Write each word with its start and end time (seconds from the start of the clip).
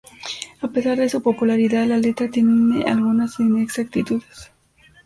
A 0.61 0.67
pesar 0.67 0.97
de 0.97 1.07
su 1.09 1.21
popularidad, 1.21 1.85
la 1.85 1.99
letra 1.99 2.27
tiene 2.27 2.85
algunas 2.89 3.39
inexactitudes. 3.39 4.49